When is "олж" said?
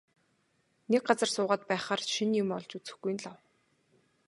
2.57-2.71